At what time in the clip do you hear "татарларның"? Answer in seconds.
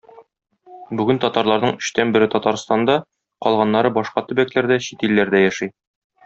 1.25-1.75